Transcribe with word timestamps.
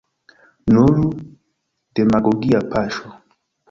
Nur 0.77 0.95
demagogia 2.01 2.67
paŝo. 2.75 3.19